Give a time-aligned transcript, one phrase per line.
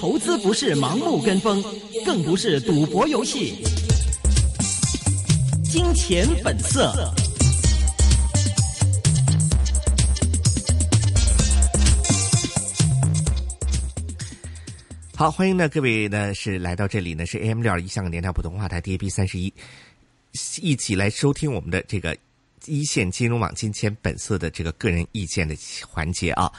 [0.00, 1.62] 投资不是盲目跟风，
[2.06, 3.62] 更不是赌博游戏。
[5.62, 6.90] 金钱本色。
[15.14, 19.52] 好，欢迎呢各位呢是来到这里呢是 AM 六二一香港电台普通话台 DAB 三十一，
[20.62, 22.16] 一起来收听我们的这个
[22.64, 25.54] 一线金融网金钱本色的这个个人意见的
[25.86, 26.50] 环节啊。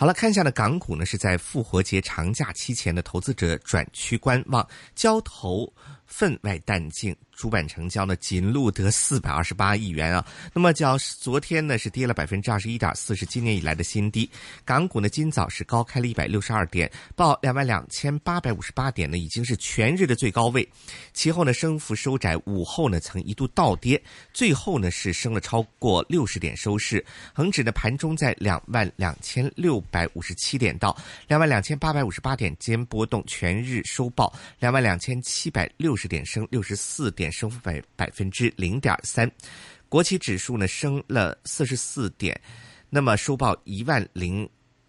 [0.00, 5.70] 好了，看一下的，港股呢是在复活节长假期前的投资者转趋观望，交投
[6.10, 7.16] 分外淡静。
[7.32, 10.22] 主板成交呢，仅录得四百二十八亿元啊。
[10.52, 14.28] 那么，较昨天呢是跌了百分之二十一点四，是今年以来的新低。
[14.62, 20.68] 港股呢今早是高开了一百六十二点，报两万两千八百五十八点呢，已经是全日的最高位。
[21.14, 23.98] 其后呢升幅收窄，午后呢曾一度倒跌，
[24.34, 27.02] 最后呢是升了超过六十点收市。
[27.32, 30.94] 恒指呢盘中在两万两千六百五十七点到
[31.26, 37.30] 两万两千八百五十八点间波动，全日收报两万两千七百六十点，升六十四点。
[37.30, 39.30] 升幅百百分之零点三，
[39.88, 42.38] 国企指数呢升了四十四点，
[42.88, 44.48] 那么收报一万零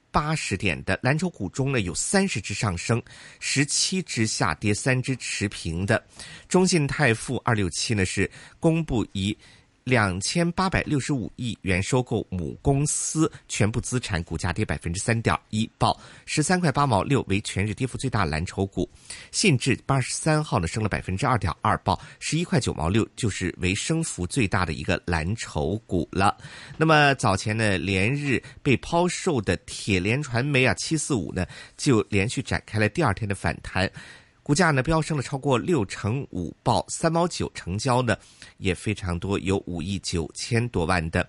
[0.09, 3.01] 八十点的蓝筹股中呢有三十只上升，
[3.39, 6.01] 十七只下跌，三只持平的。
[6.47, 9.37] 中信泰富二六七呢是公布一。
[9.83, 18.89] 两千八百六十五亿元收购母公司全部资产，股价跌百分之三点一，报十三块八毛六，为全日跌幅最大蓝筹股。
[19.31, 26.37] 信智八十三号呢升了百分之二点二，报十一块九毛六，就是为升幅最大的一个蓝筹股了。
[26.77, 31.45] 那么早前呢连日被抛售的铁联传媒啊七四五呢
[31.77, 33.91] 就连续展开了第二天的反弹。
[34.43, 38.17] 股价呢飙升了超过六成五，报三毛九，成交呢
[38.57, 41.27] 也非常多，有五亿九千多万的。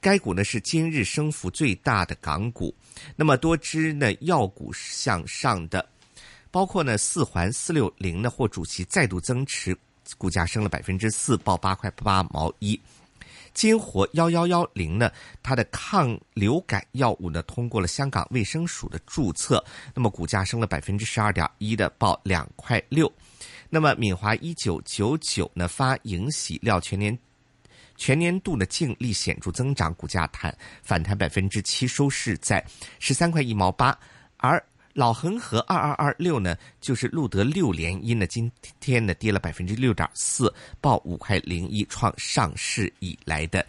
[0.00, 2.74] 该股呢是今日升幅最大的港股。
[3.14, 5.86] 那么多只呢药股向上的，
[6.50, 9.76] 包括呢四环四六零呢获主席再度增持，
[10.16, 12.80] 股价升了百分之四，报八块八毛一。
[13.56, 15.10] 金活幺幺幺零呢，
[15.42, 23.10] 它的抗流感药物呢通过了香港卫生署的注册，那么股价升了百分之十二点一的，报两块六。
[23.70, 27.18] 那么敏华一九九九呢发盈喜料全年
[27.96, 32.62] 全年度的净利显著增长，股价弹反弹百分之七，收市在
[32.98, 33.98] 十三块一毛八，
[34.36, 34.62] 而。
[34.96, 43.64] 老恒和二二二六呢，就是录得六连阴呢，今天呢跌了百分之六点四，报五块零一，创上市以来的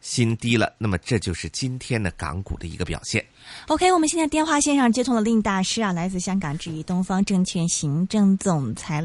[0.00, 0.74] 新低了。
[0.76, 3.24] 那么这就是今天的港股的一个表现。
[3.68, 8.96] OK，我们现在电话线上接通了令大师啊，来自香港至于东方证券行政总裁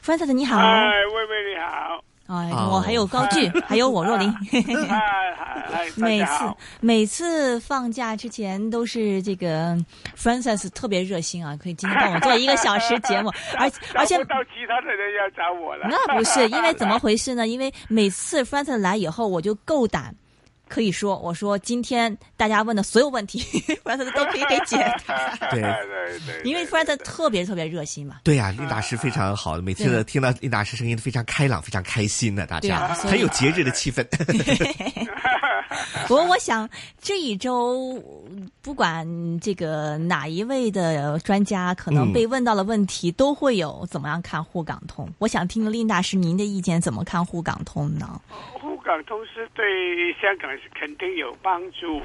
[0.00, 0.58] f r a n c i s 你好。
[0.58, 2.04] 哎，薇薇你好。
[2.28, 4.32] 哎，我还有高俊， 还有我若琳。
[5.96, 9.76] 每次每次放假之前都是这个
[10.16, 15.86] Francis 特别热心啊，可以今天帮我做一个小时节目， 而而且到其他的人要找我了。
[15.90, 17.46] 那不是因为怎么回事呢？
[17.48, 20.14] 因为每次 Francis 来以后，我就够胆。
[20.68, 25.36] 可以说，我说今天大家问的所有问题，弗兰特都可以给解答。
[25.50, 28.16] 对对对，因为弗兰特特别特别热心嘛。
[28.22, 34.06] 对呀，林大师非常好，每次听到林大师声音都非常开朗，非常开心的，大家很有节日的气氛。
[36.08, 36.68] 不过，我想
[37.00, 38.02] 这一周
[38.62, 39.06] 不管
[39.40, 45.08] 这个哪一位的专家，可能被问到了问题，都会有怎么样看沪港通。
[45.18, 48.20] 我想听林大师您的意见，怎么看沪港通呢？
[48.88, 52.00] 港通是对香港是肯定有帮助，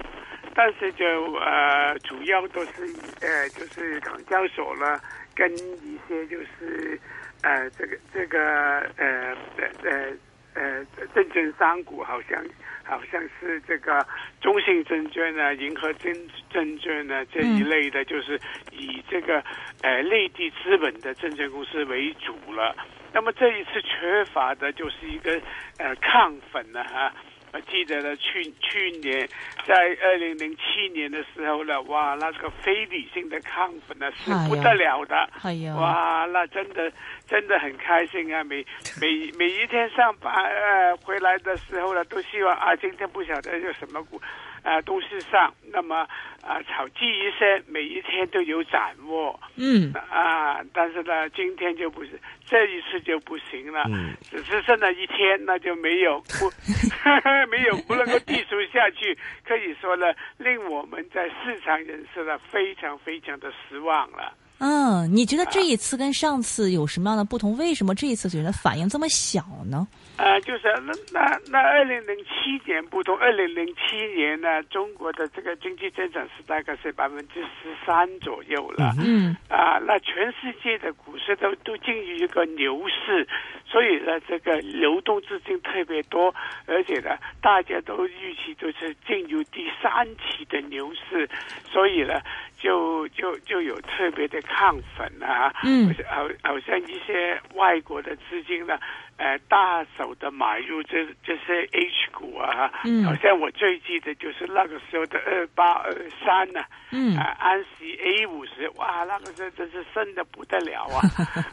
[0.54, 1.06] 但是就
[1.36, 2.82] 呃主要都是
[3.22, 5.00] 呃就是港交所了，
[5.34, 7.00] 跟一些就是
[7.42, 9.34] 呃这个这个呃
[9.82, 10.12] 呃
[10.56, 10.86] 呃
[11.16, 12.44] 证券商股好像
[12.84, 14.06] 好像是这个
[14.42, 16.14] 中信证券呢、银河证
[16.50, 18.38] 证券呢这一类的，就是
[18.74, 19.42] 以这个
[19.84, 22.76] 呃内地资本的证券公司为主了。
[23.14, 25.40] 那么这一次缺乏的就是一个
[25.78, 27.14] 呃亢奋了哈，
[27.54, 29.30] 我记得呢去去年
[29.68, 35.30] 在二零零七年的时候呢，哇，那个非理性的亢奋呢是不得了的，
[35.76, 36.92] 哇，那真的
[37.28, 38.44] 真的很开心啊！
[38.44, 38.66] 每
[39.02, 44.22] 每每一天上班呃回来的时候呢，都希望啊今天不晓得有什么股。
[44.64, 46.08] 啊，东西上，那么
[46.42, 49.38] 啊，炒记一些，每一天都有掌握。
[49.58, 49.92] 嗯。
[50.10, 52.12] 啊，但是呢，今天就不是，
[52.48, 53.84] 这一次就不行了。
[53.90, 54.16] 嗯。
[54.22, 56.50] 只是剩了一天，那就没有不，
[57.52, 64.34] 没有不能够继续下去，可以说呢，令我们在市场人士呢非常非常的失望了。
[64.60, 67.58] 嗯，你觉得这一次跟上次有什么样的不同？
[67.58, 69.88] 为什么这一次觉得反应这么小呢？
[70.16, 78.92] 呃，就是那那那二零零七年不同，二零零七年呢，中国的这个经济增长是大概是百分之十三左右了。
[79.04, 83.28] 嗯啊，那全世界的股市都都进入一个牛市，
[83.66, 86.34] 所以呢，这个流动资金特别多，
[86.68, 91.28] 而且呢，大家都预期都是进入第三期的牛市，
[91.72, 92.22] 所以呢，
[92.60, 98.78] 就就就有特别的亢奋啊，嗯好好像一些外国的资金呢，
[99.18, 105.94] 呃，大手的买入这这些 H 股啊，嗯好像我最记得就是那个时候的二八二
[106.26, 106.62] 三呢，
[106.92, 111.00] 嗯啊，安息 A 五十，哇，那个时候真是升的不得了啊！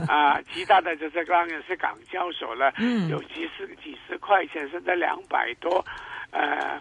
[0.09, 5.85] 啊，其他的就是当然是港交所了，嗯有几十几十块钱，甚至两百多，
[6.33, 6.81] 呃。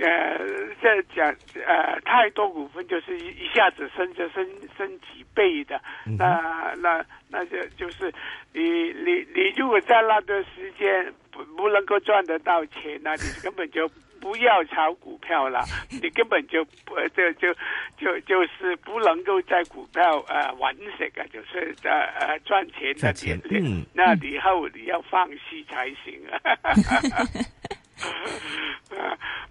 [0.00, 0.38] 呃，
[0.80, 1.26] 这讲
[1.66, 5.80] 呃，太多股份就是一一下子升就升升几倍的，
[6.18, 8.12] 那那那就就是
[8.52, 8.62] 你
[8.92, 13.88] 你你如果在那段时间不不能够赚得到钱，那你根本就
[14.20, 15.64] 不要炒股票了，
[16.02, 17.54] 你根本就不就就
[17.98, 26.38] 就就是不能够在股票呃玩食啊，就是呃呃赚钱的赚钱嗯那以后你要放弃才行啊。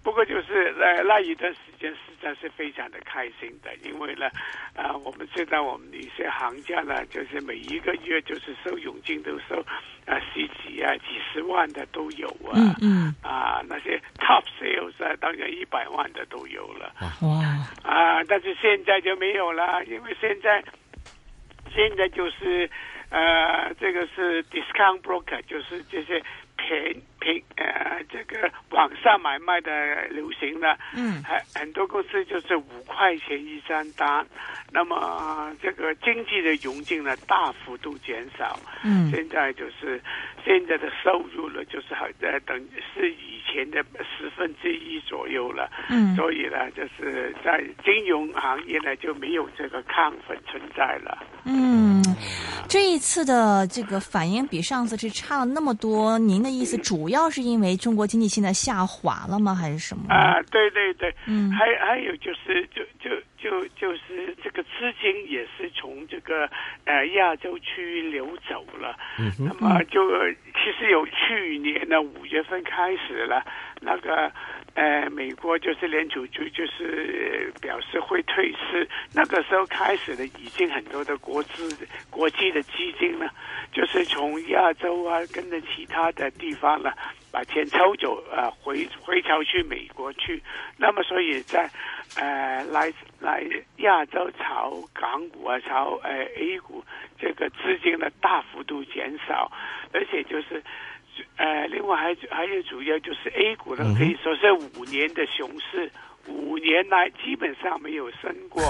[0.00, 4.26] 啊，不过就是呃那一段时间实在是非常的开心的，因为呢，
[4.74, 9.60] 啊，我们知道我们一些行家呢，就是每一个月就是收佣金都收
[10.06, 16.92] 啊十几啊几十万的都有啊，嗯嗯，啊那些 top sales 啊，当然一百万的都有了。
[17.22, 17.44] 哇，
[17.82, 20.62] 啊，但是现在就没有了，因为现在
[21.74, 22.68] 现在就是
[23.10, 26.22] 呃，这个是 discount broker，就是这些
[26.56, 29.70] 便便呃这个网上买卖的
[30.08, 34.26] 流行了，嗯很很多公司就是五块钱一张单，
[34.72, 40.02] 那么这个经济的融进呢大幅度减少，嗯现在就是
[40.44, 42.58] 现在的收入呢，就是好呃等
[42.94, 43.84] 是以前的
[44.16, 45.70] 十分之一左右了。
[45.90, 51.18] 嗯所以呢，就是在金融行业呢就没有这个亢奋存在了。
[51.44, 52.02] 嗯，
[52.68, 56.18] 这一次的这个反应比上次是差了那么多。
[56.18, 59.54] 您的意思主要是因为中国经济现在下滑了吗？
[59.54, 60.04] 还是什么？
[60.08, 66.48] 啊，对对对，嗯还还有就是，就就就就是这个资金也是从这个
[66.84, 68.96] 呃亚洲区域流走了。
[69.18, 73.44] 嗯那么就呃其实有去年的五月份开始了，
[73.80, 74.30] 那个
[74.74, 83.28] 呃美国就是联储局就是表示会退市，那个时候开始的已经很多的国资国际的基金呢，
[83.72, 86.92] 就是从亚洲啊跟着其他的地方呢。
[87.32, 90.42] 把钱抽走，呃，回回潮去美国去。
[90.76, 91.70] 那么，所以在
[92.16, 93.46] 呃来来
[93.76, 96.84] 亚洲炒港股啊，炒呃 A 股，
[97.20, 99.48] 这个资金呢大幅度减少，
[99.92, 100.60] 而且就是
[101.36, 105.90] 呃，另外还还有主要就是 A 股呢，可以说是五年的熊市，
[106.26, 108.62] 五年来基本上没有升过。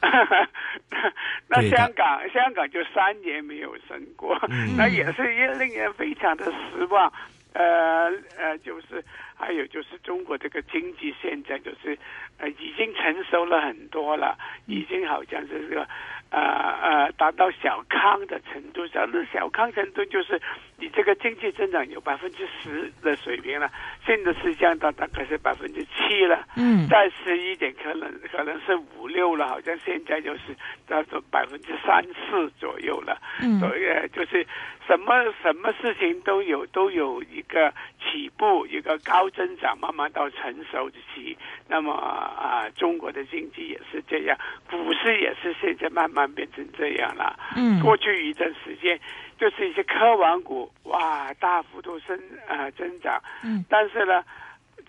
[1.48, 4.38] 那香港香港就三年没有升过，
[4.76, 5.22] 那也是
[5.54, 7.12] 令人非常的失望。
[7.54, 9.02] 呃呃，就是
[9.38, 11.96] 还有就是中国这个经济现在就是
[12.38, 14.36] 呃已经成熟了很多了，
[14.66, 15.86] 已经好像是这个
[16.30, 18.86] 呃呃达到小康的程度。
[18.88, 20.40] 小那小康程度就是
[20.78, 23.70] 你这个经济增长有百分之十的水平了，
[24.06, 26.46] 现在是降到大概是百分之七了。
[26.56, 30.56] 嗯再十一点可能可能是五六了，好像现在就是
[30.86, 33.20] 到百分之三四左右了。
[33.42, 34.46] 嗯所以呃就是
[34.86, 35.12] 什么
[35.42, 41.36] 什么事情都有都有一个起步，一个高增长，慢慢到成熟期。
[41.68, 44.38] 那么啊、中国的经济也是这样，
[44.70, 47.38] 股市也是现在慢慢变成这样了。
[47.56, 48.98] 嗯过去一段时间，
[49.38, 52.18] 就是一些科网股哇大幅度增
[52.48, 54.24] 呃增长，嗯但是呢，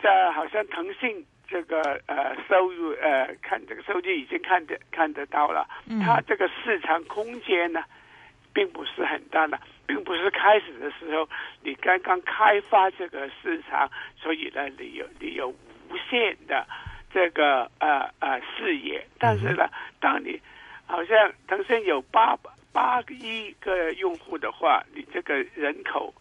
[0.01, 7.84] 这好像腾讯这个呃收入呃看这个收据已经看得看得到了，嗯它这个市场空间呢，
[8.58, 11.30] 并不是很大的，并不是开始的时候
[11.62, 13.88] 你刚刚开发这个市场，
[14.20, 16.66] 所以呢你有你有无限的
[17.14, 20.42] 这个呃呃视野，但是呢，当你
[20.88, 22.36] 好像腾讯有八
[22.74, 26.12] 八亿个用户的话，你这个人口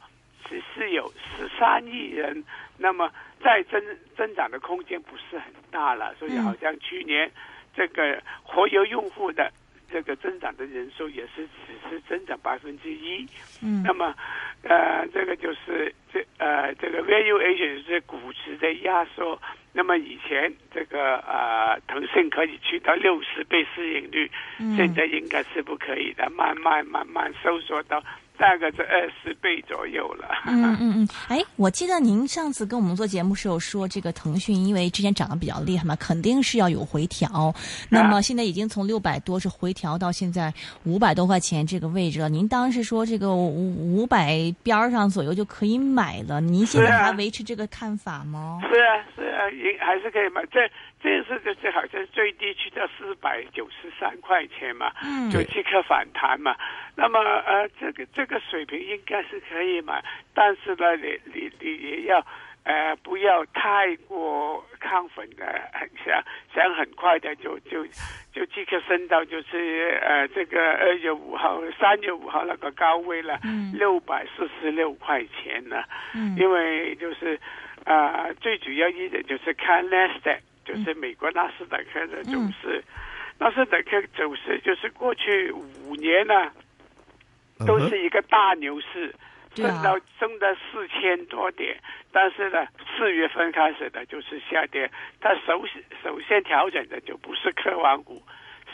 [0.46, 2.44] 只是有十三亿人，
[2.76, 3.10] 那么
[3.42, 3.82] 再增
[4.14, 7.30] 增长的空间不是很大了，所以好像去年
[7.74, 9.50] 这个活跃用户的
[9.90, 13.26] 这个增长的人数也是只是增长百分之一。
[13.62, 14.14] 嗯那么，
[14.62, 19.40] 呃，这个就是这呃这个 valuation 是估值的压缩。
[19.72, 24.30] 那么以前这个呃腾讯可以去到六十倍市盈率，
[24.74, 28.02] 现在应该是不可以的，慢慢慢慢收缩到
[28.38, 30.26] 大概是二十倍左右了。
[30.46, 37.54] 嗯嗯嗯，哎，我记得您上次跟我们做节目时候说，这个腾讯因为之前涨得比较厉害嘛，肯定是要有回调。
[37.88, 40.52] 那么现在已经从六百多是回调到现在
[40.84, 42.28] 五百多块钱这个位置了。
[42.28, 48.60] 您当时说这个五五百边儿上左右就可以买了，您现在还维持这个看法吗？
[48.62, 49.15] 是啊，是啊，
[49.50, 50.44] 也还是可以买。
[50.46, 50.68] 这
[51.02, 56.56] 这次就是好像最低去到四百九十三块钱嘛，嗯就即刻反弹嘛。
[56.94, 60.02] 那么呃，这个这个水平应该是可以买，
[60.34, 62.24] 但是呢，你你你也要
[62.64, 66.22] 呃不要太过亢奋的，很想
[66.54, 67.86] 想很快的就就
[68.32, 73.38] 就即刻升到就是呃这个二月五号、三月五号那个高位了，
[73.74, 75.84] 六百四十六块钱呢。
[76.14, 77.38] 嗯因为就是
[77.86, 82.84] 啊、呃最主要一点就是看 NASDAQ，就是美国纳斯达克的走势。
[83.38, 86.50] 纳斯达克走势就是过去五年呢、
[87.66, 89.14] 都是一个大牛市，
[89.54, 91.78] 升到升到四千多点，
[92.10, 92.66] 但是呢，
[92.96, 94.90] 四月份开始的就是下跌。
[95.20, 95.64] 它首
[96.02, 98.20] 首先调整的就不是科网股，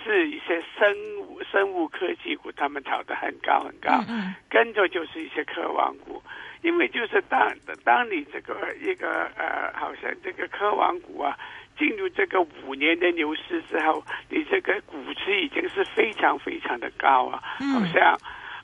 [0.04, 4.04] 是一些生物生物科技股，他们炒得很高很高。
[4.08, 6.22] 嗯跟着就是一些科网股，
[6.60, 7.50] 因为就是当
[7.84, 11.38] 当你这个一个呃，好像这个科网股啊，
[11.78, 18.18] 进入这个五年的牛市之后，你这个股值已经是非常非常的高啊，嗯好像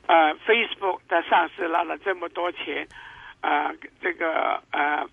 [0.06, 2.86] 呃 Facebook 它上市拿了这么多钱，
[3.40, 5.08] 啊、这个呃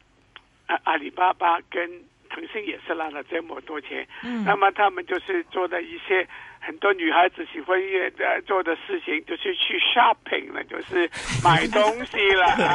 [0.67, 1.89] 阿阿里巴巴跟
[2.29, 6.27] 腾讯也是拿了这么多钱，嗯那么他们就是做的一些
[6.59, 7.79] 很多女孩子喜欢
[8.19, 11.09] 呃做的事情，就是去 shopping 了，就是
[11.43, 12.45] 买东西了，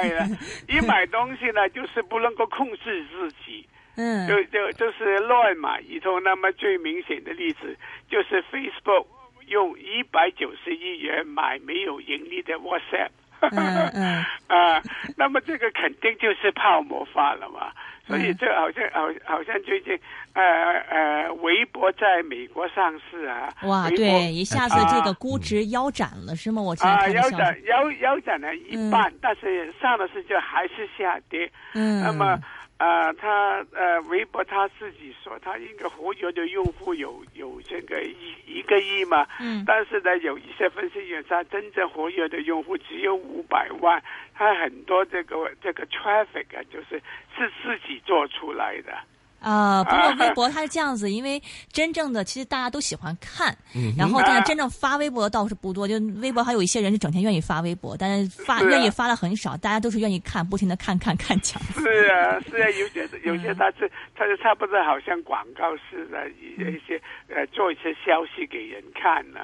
[0.00, 0.26] 哎呀，
[0.68, 3.66] 一买东西呢，就是不能够控制自己。
[4.00, 6.22] 嗯就就就是乱买一通。
[6.22, 7.76] 那么最明显的例子
[8.08, 9.04] 就是 Facebook
[9.48, 13.08] 用一百九十亿元买没有盈利的 WhatsApp。
[13.52, 14.82] 嗯嗯 啊，
[15.16, 17.70] 那么这个肯定就是泡沫化了嘛，
[18.06, 19.98] 所以嗯这好像好好像最近
[20.34, 20.42] 呃
[20.88, 26.62] 呃，微博在美国上市啊，哇，对，一下子这个啊估值腰斩了是吗？
[26.62, 27.30] 我今天啊，腰。
[27.30, 31.50] 斩腰腰斩了一半，但是上了市就还是下跌。
[31.74, 32.38] 嗯，那么
[32.78, 44.00] 呃，他呃，微博他自己说，他应该活跃的用户有有这个一一个亿嘛，嗯但是呢，有一些分析员他真正活跃的用户只有五百万，
[44.32, 47.02] 他很多这个这个 traffic 啊，就是
[47.36, 48.96] 是自己做出来的。
[49.40, 51.40] 啊，不过 微博它是这样子，因为
[51.72, 53.56] 真正的其实大家都喜欢看，
[53.96, 55.86] 然后但是真正发微博的倒是不多。
[55.86, 61.62] 就微博还有一些人是整天愿意发微博，但是发是啊愿意发的很少，大家都是愿意看，不停的看看看讲。
[61.74, 69.40] 是啊，是啊，有些 有些他是他是差不多好像广告似的，一一些呃做一些消息给人看呢、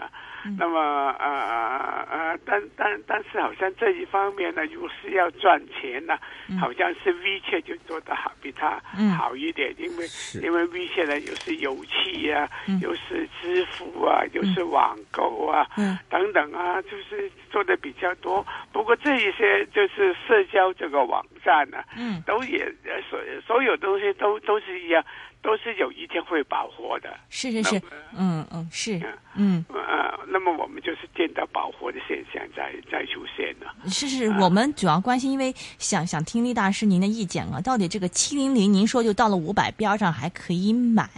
[0.59, 0.79] 那么
[1.19, 6.19] 呃呃，但但但是好像这一方面呢，如果是要赚钱呢，
[6.61, 8.81] 好像是 WeChat 就做得好，比它
[9.17, 10.07] 好一点，因为
[10.43, 12.49] 因为 WeChat 呢又是油气啊，
[12.83, 15.99] 又是支付啊，又是网购啊，嗯。
[16.11, 18.47] 等等啊，就是做的比较多。
[18.73, 22.23] 不过这一些就是社交这个网站呢、嗯。
[22.27, 25.05] 都也呃所所有东西都都是一样，
[25.43, 27.17] 都是有一天会饱和的。
[27.31, 27.83] 是是是。
[28.17, 29.01] 嗯嗯是，
[29.37, 29.65] 嗯。
[29.69, 33.73] 呃，那么我们就是见到饱和的现象在在出现了。
[33.87, 41.09] 是是，我们主要关心，因为想想听力大师您的意见啊，到底这个七零零，您说就到了五百边儿上还可以买，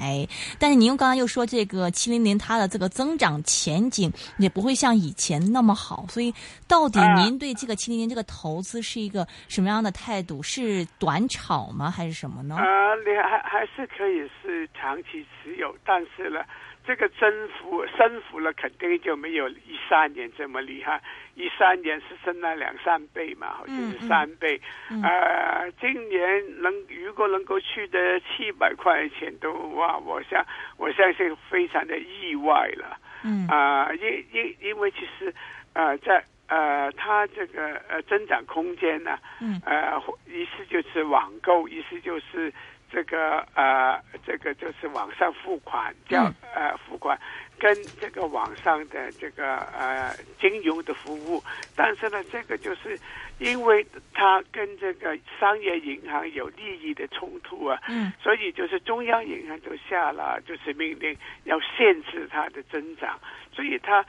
[0.58, 6.34] 但是您又刚刚又说这个七零零它的这个增长前景也不会像以前那么好，所以
[6.68, 10.42] 到底啊您对这个七零零这个投资是一个什么样的态度？
[10.42, 12.56] 是短炒吗，还是什么呢？
[12.56, 16.40] 啊，你还还是可以是长期持有，但是呢，
[16.86, 21.02] 这个增幅升幅了，肯定就没有一三年这么厉害。
[21.34, 24.60] 一三年是升了两三倍嘛，好像是三倍。
[25.02, 30.44] 呃，今年能如果能够去的七百块钱都哇，我相
[30.78, 32.96] 我相信非常的意外了。
[33.24, 35.34] 嗯啊、因因因为其实
[35.72, 42.52] 呃，在呃，它这个呃增长空间呢，嗯呃，一是就是网购，一是就是
[42.96, 46.34] 这个呃，这个就是网上付款叫、嗯。
[46.54, 47.18] 呃付款，
[47.58, 51.42] 跟这个网上的这个呃金融的服务，
[51.76, 52.98] 但是呢，这个就是
[53.38, 63.20] 因为它跟这个商业银行有利益的冲突啊，嗯，所以就是中央银行就下了就是命令要限制它的增长，
[63.52, 64.02] 所以它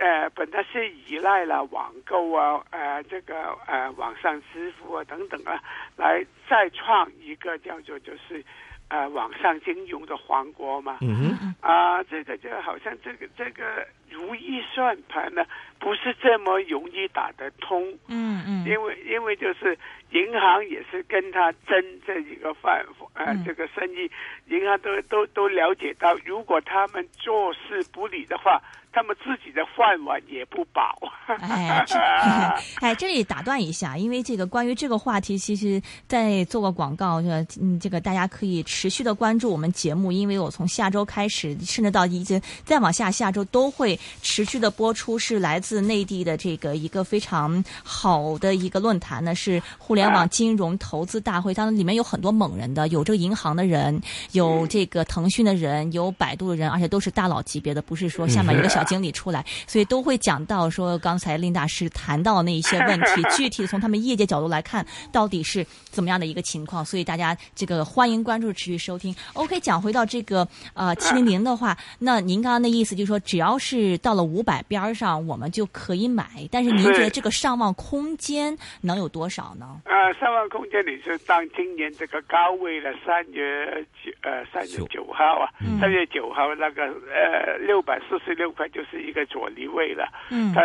[0.00, 5.62] 呃本来是依赖了网购啊，呃这个呃网上支付啊等等啊，
[5.96, 8.44] 来再创一个叫做就是
[8.88, 15.44] 呃网上金融的王国嘛，嗯哼，啊，这个就好像这个这个如意算盘呢，
[15.78, 19.76] 不是这么容易打得通，嗯嗯，因为因为就是
[20.10, 22.84] 银行也是跟他争这一个饭
[23.14, 23.44] 呃、嗯。
[23.44, 24.10] 这个生意，
[24.46, 28.60] 银行都都都了解到，如果他们坐视不理的话，
[28.94, 30.96] 他们自己的饭碗也不保。
[31.40, 31.98] 哎，这
[32.80, 37.28] 哎，这里打断一下，因为这个关于这个话题，其实在做个广告，这
[37.60, 54.00] 嗯，这个大家可以持续的关注我们节目，因为我从下周开始，甚至到一直再往下，下周都会持续的播出，是来自内地的这个一个非常好的一个论坛呢，是互联网金融投资大会，当中里面有很多猛人的，有这个银行的人，
[54.32, 69.14] 有这个腾讯的人，有百度的人，而且都是大佬级别的，不是说下面一个小经理出来，所以都会讲到说刚才林大师谈到那一些问题， 具体从他们业界角度来看，到底是怎么样的一个情况，所以大家这个欢迎关注，持续收听。
[69.34, 79.80] OK，讲回到这个呃七零零的话，那您刚刚的意思就是说，只要是到了五百边儿上，我们就可以买，但是您觉得这个上望空间能有多少呢？
[79.84, 90.08] 呃，上望空间你是当今年这个高位了，三月九呃三月九九号啊嗯，三、月九号那个呃六百四十六块就是一个左离位了。
[90.30, 90.60] 嗯他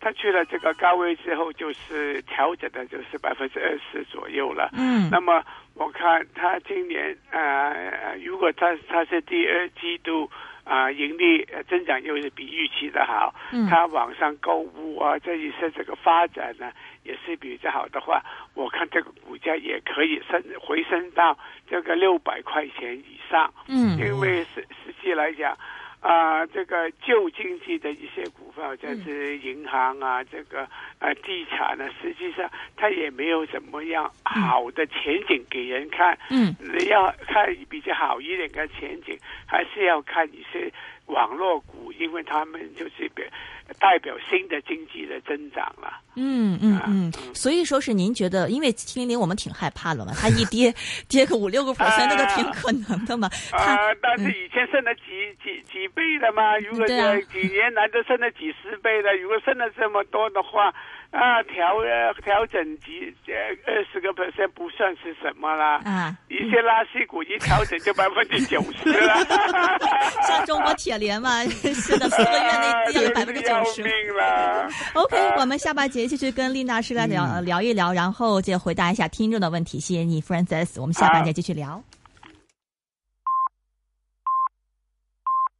[0.00, 4.70] 他去了这个高位之后，就是调整的就是百分之二十左右了。
[4.72, 10.30] 嗯那么我看他今年呃，如果他他是第二季度
[10.64, 16.72] 啊、盈利呃增长又是比预期的好，嗯它网上购物啊这一些这个发展呢
[17.02, 18.22] 也是比较好的话，
[18.54, 23.52] 我看这个股价也可以升回升到这个六百块钱以上。
[23.68, 25.54] 嗯因为实实际来讲，
[26.04, 30.68] 啊、这个旧经济的一些股票，像是银行啊，这个
[30.98, 36.18] 呃地产呢，实际上它也没有怎么样好的前景给人看。
[36.28, 36.54] 嗯
[36.90, 40.70] 要看比较好一点的前景，还是要看一些
[41.06, 43.24] 网络股，因为他们就是表
[43.78, 46.00] 代表新的经济的增长了。
[46.16, 50.72] 嗯嗯嗯，所以说是您觉得，因为七零零我们挺害怕的嘛，它一跌
[51.08, 53.28] 跌个五六个 percent，那个挺可能的嘛。
[53.50, 55.02] 它啊、但是以前升了几
[55.42, 60.72] 几几倍的嘛，如果几年来都升了几十倍的，如果升了这么多的话，
[61.14, 63.32] 啊，调呃调整几呃
[63.72, 65.80] 二十个 percent 不算是什么啦。
[65.84, 69.14] 啊，一些垃圾股一调整就百分之九十了，
[70.26, 73.82] 像中国铁联嘛，是的，四个月内跌了百分之九十。
[73.82, 74.68] 命了。
[74.94, 79.78] OK，我们下半节继续跟丽娜师来聊、聊一聊，然后就回答一下听众的问题。
[79.78, 80.80] 谢谢你，Francis。
[80.80, 81.80] 我们下半节继续聊。